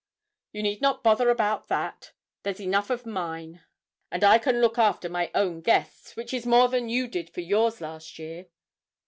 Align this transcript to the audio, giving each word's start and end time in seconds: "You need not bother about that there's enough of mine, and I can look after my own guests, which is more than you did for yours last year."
"You 0.51 0.63
need 0.63 0.81
not 0.81 1.03
bother 1.03 1.29
about 1.29 1.67
that 1.67 2.13
there's 2.41 2.59
enough 2.59 2.89
of 2.89 3.05
mine, 3.05 3.61
and 4.09 4.23
I 4.23 4.39
can 4.39 4.59
look 4.59 4.79
after 4.79 5.09
my 5.09 5.29
own 5.35 5.61
guests, 5.61 6.15
which 6.15 6.33
is 6.33 6.43
more 6.43 6.69
than 6.69 6.89
you 6.89 7.07
did 7.07 7.29
for 7.29 7.41
yours 7.41 7.81
last 7.81 8.17
year." 8.17 8.47